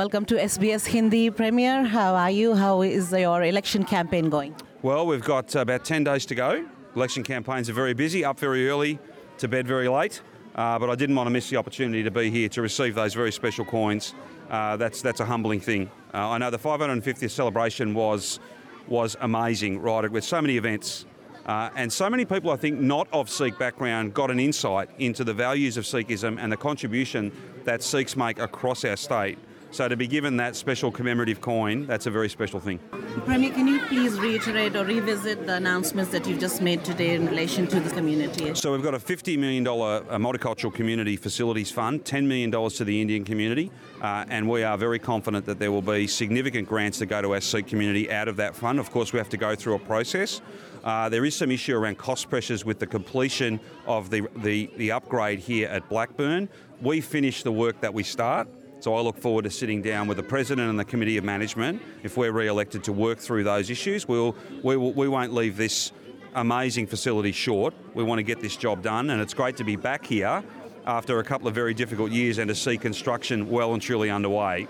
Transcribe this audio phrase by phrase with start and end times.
[0.00, 1.84] Welcome to SBS Hindi Premier.
[1.84, 2.54] How are you?
[2.54, 4.54] How is your election campaign going?
[4.80, 6.64] Well, we've got about 10 days to go.
[6.96, 8.98] Election campaigns are very busy, up very early,
[9.36, 10.22] to bed very late.
[10.54, 13.12] Uh, but I didn't want to miss the opportunity to be here to receive those
[13.12, 14.14] very special coins.
[14.48, 15.90] Uh, that's that's a humbling thing.
[16.14, 18.40] Uh, I know the 550th celebration was
[18.88, 20.10] was amazing, right?
[20.10, 21.04] With so many events,
[21.44, 25.24] uh, and so many people, I think, not of Sikh background, got an insight into
[25.24, 27.30] the values of Sikhism and the contribution
[27.64, 29.38] that Sikhs make across our state.
[29.72, 32.80] So to be given that special commemorative coin, that's a very special thing.
[33.24, 37.26] Premier, can you please reiterate or revisit the announcements that you've just made today in
[37.26, 38.52] relation to the community?
[38.54, 39.70] So we've got a $50 million uh,
[40.18, 43.70] multicultural community facilities fund, $10 million to the Indian community,
[44.02, 47.34] uh, and we are very confident that there will be significant grants to go to
[47.34, 48.80] our Sikh community out of that fund.
[48.80, 50.40] Of course, we have to go through a process.
[50.82, 54.90] Uh, there is some issue around cost pressures with the completion of the, the, the
[54.90, 56.48] upgrade here at Blackburn.
[56.82, 58.48] We finish the work that we start.
[58.80, 61.82] So I look forward to sitting down with the president and the committee of management
[62.02, 64.08] if we're re-elected to work through those issues.
[64.08, 65.92] We'll, we, we won't leave this
[66.34, 67.74] amazing facility short.
[67.92, 70.42] We want to get this job done, and it's great to be back here
[70.86, 74.66] after a couple of very difficult years and to see construction well and truly underway.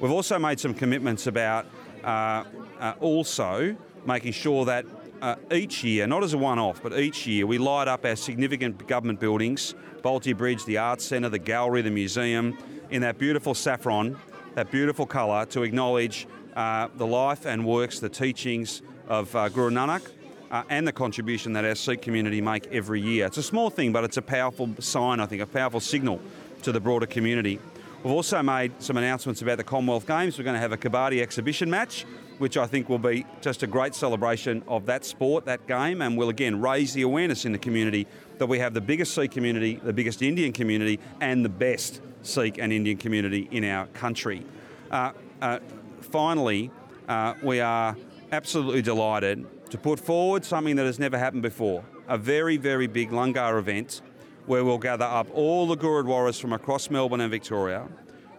[0.00, 1.66] We've also made some commitments about
[2.02, 2.42] uh,
[2.80, 4.84] uh, also making sure that
[5.22, 8.86] uh, each year, not as a one-off, but each year we light up our significant
[8.88, 12.58] government buildings, Bolte Bridge, the Arts Centre, the Gallery, the Museum,
[12.90, 14.18] in that beautiful saffron,
[14.54, 19.70] that beautiful colour, to acknowledge uh, the life and works, the teachings of uh, Guru
[19.70, 20.10] Nanak,
[20.50, 23.26] uh, and the contribution that our Sikh community make every year.
[23.26, 26.20] It's a small thing, but it's a powerful sign, I think, a powerful signal
[26.62, 27.60] to the broader community.
[28.02, 30.36] We've also made some announcements about the Commonwealth Games.
[30.36, 32.04] We're going to have a Kabaddi exhibition match,
[32.38, 36.18] which I think will be just a great celebration of that sport, that game, and
[36.18, 38.08] will again raise the awareness in the community
[38.38, 42.58] that we have the biggest Sikh community, the biggest Indian community, and the best Sikh
[42.58, 44.44] and Indian community in our country.
[44.90, 45.60] Uh, uh,
[46.00, 46.72] finally,
[47.08, 47.96] uh, we are
[48.32, 53.10] absolutely delighted to put forward something that has never happened before a very, very big
[53.10, 54.02] Langar event
[54.46, 57.88] where we'll gather up all the Gurudwaras from across Melbourne and Victoria.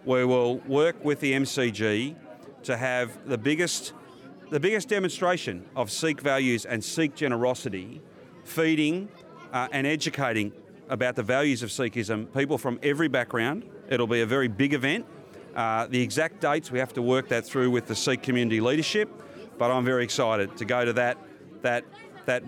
[0.04, 2.14] We will work with the MCG
[2.64, 3.94] to have the biggest,
[4.50, 8.02] the biggest demonstration of Sikh values and Sikh generosity,
[8.44, 9.08] feeding
[9.52, 10.52] uh, and educating
[10.88, 13.64] about the values of Sikhism, people from every background.
[13.88, 15.06] It'll be a very big event.
[15.54, 19.08] Uh, the exact dates, we have to work that through with the Sikh community leadership,
[19.56, 21.16] but I'm very excited to go to that,
[21.62, 21.84] that,
[22.26, 22.42] that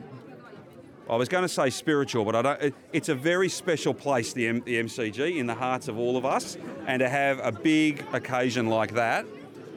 [1.08, 2.74] I was going to say spiritual, but I don't.
[2.92, 6.24] It's a very special place, the, M, the MCG, in the hearts of all of
[6.24, 6.56] us,
[6.86, 9.24] and to have a big occasion like that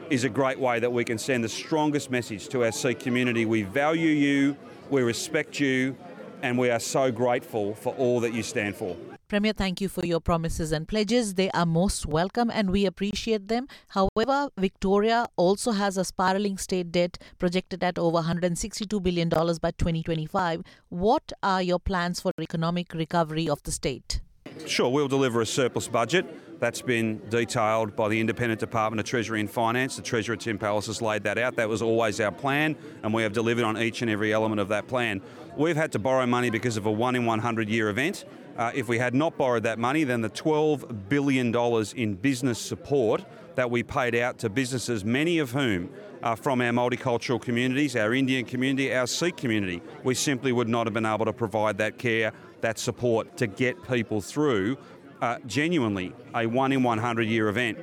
[0.09, 3.45] is a great way that we can send the strongest message to our Sikh community.
[3.45, 4.57] We value you,
[4.89, 5.95] we respect you,
[6.41, 8.95] and we are so grateful for all that you stand for.
[9.29, 11.35] Premier, thank you for your promises and pledges.
[11.35, 13.67] They are most welcome and we appreciate them.
[13.89, 20.63] However, Victoria also has a spiraling state debt projected at over $162 billion by 2025.
[20.89, 24.19] What are your plans for economic recovery of the state?
[24.65, 26.25] Sure, we'll deliver a surplus budget.
[26.59, 29.95] That's been detailed by the Independent Department of Treasury and Finance.
[29.95, 31.55] The Treasurer Tim Pallas has laid that out.
[31.55, 34.67] That was always our plan, and we have delivered on each and every element of
[34.67, 35.21] that plan.
[35.55, 38.25] We've had to borrow money because of a one in 100 year event.
[38.57, 41.55] Uh, if we had not borrowed that money, then the $12 billion
[41.95, 43.23] in business support
[43.55, 45.89] that we paid out to businesses, many of whom
[46.23, 50.87] are from our multicultural communities, our Indian community, our Sikh community, we simply would not
[50.87, 54.77] have been able to provide that care, that support to get people through
[55.21, 57.77] uh, genuinely a one in 100 year event.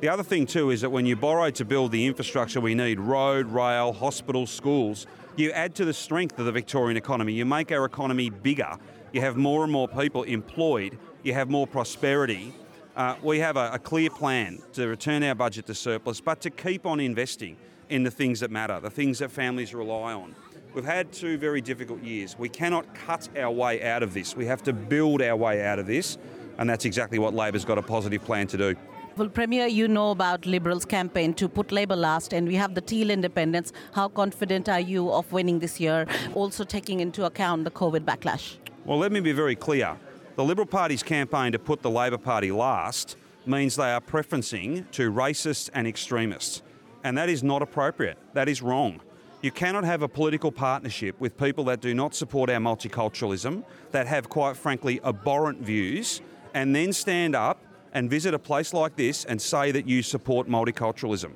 [0.00, 2.98] The other thing, too, is that when you borrow to build the infrastructure we need
[2.98, 5.06] road, rail, hospitals, schools
[5.36, 7.32] you add to the strength of the Victorian economy.
[7.32, 8.76] You make our economy bigger.
[9.12, 10.98] You have more and more people employed.
[11.22, 12.54] You have more prosperity.
[12.96, 16.50] Uh, we have a, a clear plan to return our budget to surplus, but to
[16.50, 17.56] keep on investing
[17.88, 20.34] in the things that matter, the things that families rely on.
[20.74, 22.38] We've had two very difficult years.
[22.38, 24.36] We cannot cut our way out of this.
[24.36, 26.18] We have to build our way out of this,
[26.60, 28.76] and that's exactly what Labor's got a positive plan to do.
[29.16, 32.80] Well, Premier, you know about Liberals' campaign to put Labor last, and we have the
[32.80, 33.72] Teal independents.
[33.92, 38.56] How confident are you of winning this year, also taking into account the COVID backlash?
[38.84, 39.96] Well, let me be very clear.
[40.36, 43.16] The Liberal Party's campaign to put the Labor Party last
[43.46, 46.62] means they are preferencing to racists and extremists.
[47.04, 48.18] And that is not appropriate.
[48.34, 49.00] That is wrong.
[49.42, 54.06] You cannot have a political partnership with people that do not support our multiculturalism, that
[54.06, 56.20] have, quite frankly, abhorrent views,
[56.54, 57.58] and then stand up
[57.92, 61.32] and visit a place like this and say that you support multiculturalism.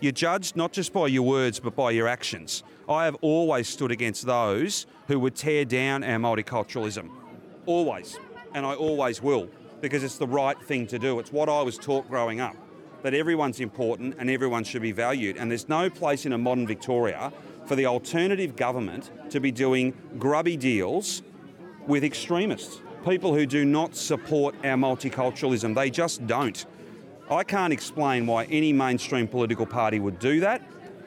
[0.00, 2.62] You're judged not just by your words but by your actions.
[2.88, 7.10] I have always stood against those who would tear down our multiculturalism.
[7.66, 8.18] Always.
[8.54, 9.48] And I always will
[9.80, 11.18] because it's the right thing to do.
[11.18, 12.56] It's what I was taught growing up.
[13.04, 15.36] that everyone's important and everyone should be valued.
[15.36, 17.30] And there's no place in a modern Victoria
[17.66, 21.22] for the alternative government to be doing grubby deals
[21.86, 25.74] with extremists, people who do not support our multiculturalism.
[25.74, 26.64] They just don't.
[27.30, 30.62] I can't explain why any mainstream political party would do that,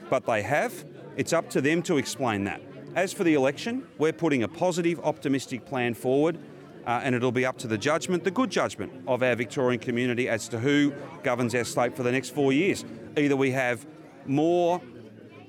[0.09, 0.85] but they have.
[1.15, 2.61] It's up to them to explain that.
[2.95, 6.38] As for the election, we're putting a positive, optimistic plan forward,
[6.85, 10.29] uh, and it'll be up to the judgment, the good judgment of our Victorian community
[10.29, 12.85] as to who governs our state for the next four years.
[13.17, 13.85] Either we have
[14.25, 14.81] more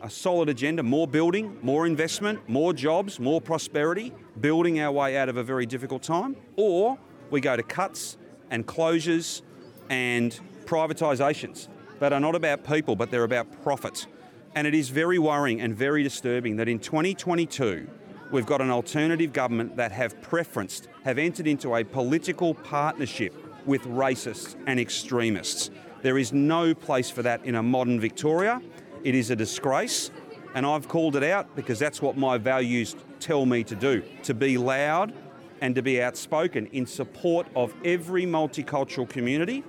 [0.01, 5.29] a solid agenda, more building, more investment, more jobs, more prosperity, building our way out
[5.29, 6.99] of a very difficult time, or
[7.31, 8.17] we go to cuts
[8.51, 9.43] and closures
[9.91, 11.69] and privatisations
[11.99, 14.07] that are not about people but they're about profit.
[14.55, 17.89] And it is very worrying and very disturbing that in 2022
[18.31, 23.35] we've got an alternative government that have preferenced, have entered into a political partnership
[23.67, 25.71] with racists and extremists.
[26.03, 28.61] There is no place for that in a modern Victoria.
[29.05, 30.11] It is a disgrace,
[30.55, 34.35] and I've called it out because that's what my values tell me to do to
[34.35, 35.13] be loud
[35.61, 39.65] and to be outspoken in support of every multicultural community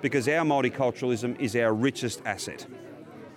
[0.00, 2.66] because our multiculturalism is our richest asset.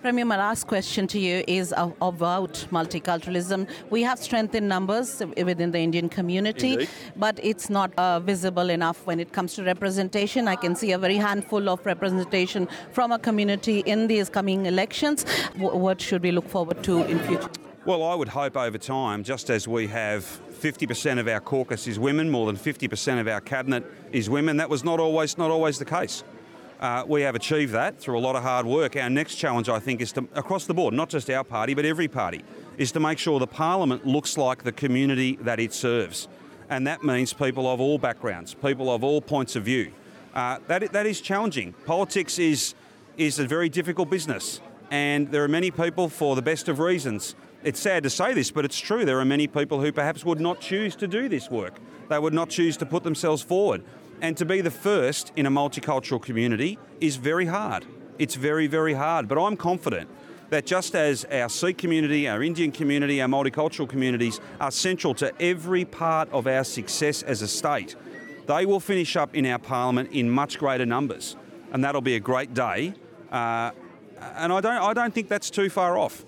[0.02, 3.68] Premier, my last question to you is about multiculturalism.
[3.90, 6.88] We have strength in numbers within the Indian community, Indeed.
[7.16, 10.46] but it's not uh, visible enough when it comes to representation.
[10.46, 15.24] I can see a very handful of representation from a community in these coming elections.
[15.54, 17.50] W- what should we look forward to in future?
[17.86, 22.00] Well, I would hope over time, just as we have 50% of our caucus is
[22.00, 24.56] women, more than 50% of our cabinet is women.
[24.56, 26.24] That was not always not always the case.
[26.80, 28.96] Uh, we have achieved that through a lot of hard work.
[28.96, 31.84] Our next challenge, I think, is to across the board, not just our party, but
[31.84, 32.42] every party,
[32.76, 36.26] is to make sure the parliament looks like the community that it serves,
[36.68, 39.92] and that means people of all backgrounds, people of all points of view.
[40.34, 41.72] Uh, that that is challenging.
[41.84, 42.74] Politics is
[43.16, 44.60] is a very difficult business,
[44.90, 47.36] and there are many people, for the best of reasons.
[47.66, 49.04] It's sad to say this, but it's true.
[49.04, 51.80] There are many people who perhaps would not choose to do this work.
[52.08, 53.82] They would not choose to put themselves forward.
[54.20, 57.84] And to be the first in a multicultural community is very hard.
[58.20, 59.26] It's very, very hard.
[59.26, 60.08] But I'm confident
[60.50, 65.34] that just as our Sikh community, our Indian community, our multicultural communities are central to
[65.42, 67.96] every part of our success as a state,
[68.46, 71.34] they will finish up in our parliament in much greater numbers.
[71.72, 72.94] And that'll be a great day.
[73.32, 73.72] Uh,
[74.36, 76.24] and I don't, I don't think that's too far off.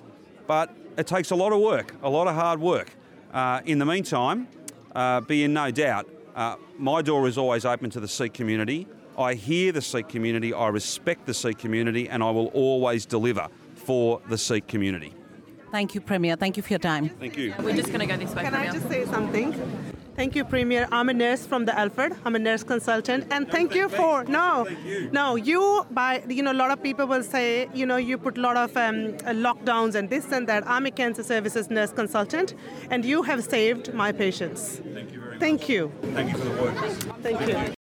[0.49, 2.91] But it takes a lot of work, a lot of hard work.
[3.33, 4.49] Uh, in the meantime,
[4.95, 8.87] uh, be in no doubt, uh, my door is always open to the Sikh community.
[9.17, 13.49] I hear the Sikh community, I respect the Sikh community, and I will always deliver
[13.77, 15.15] for the Sikh community.
[15.71, 16.35] Thank you, Premier.
[16.35, 17.11] Thank you for your time.
[17.11, 17.55] Thank you.
[17.61, 18.43] We're just going to go this way.
[18.43, 19.55] Can I just say something?
[20.19, 20.89] Thank you, Premier.
[20.91, 22.13] I'm a nurse from the Alfred.
[22.25, 24.67] I'm a nurse consultant, and thank you for no,
[25.13, 25.37] no.
[25.37, 28.41] You by you know a lot of people will say you know you put a
[28.41, 30.69] lot of um, uh, lockdowns and this and that.
[30.69, 32.55] I'm a cancer services nurse consultant,
[32.91, 34.81] and you have saved my patients.
[34.93, 35.41] Thank you very much.
[35.41, 35.93] Thank you.
[36.03, 36.77] Thank you for the work.
[37.23, 37.75] Thank you.